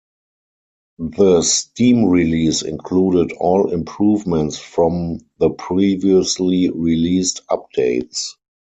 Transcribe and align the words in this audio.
The 0.97 1.43
Steam 1.43 2.05
release 2.05 2.63
included 2.63 3.33
all 3.33 3.71
improvements 3.71 4.57
from 4.57 5.19
the 5.37 5.51
previously-released 5.51 7.41
updates. 7.51 8.29